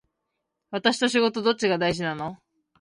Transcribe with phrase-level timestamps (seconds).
[0.71, 2.39] 私と仕事どっちが大事なの